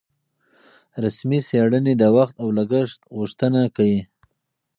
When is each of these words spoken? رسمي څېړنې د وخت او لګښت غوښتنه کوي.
رسمي 1.03 1.39
څېړنې 1.47 1.93
د 1.97 2.03
وخت 2.17 2.35
او 2.43 2.47
لګښت 2.57 2.99
غوښتنه 3.17 3.61
کوي. 3.75 4.01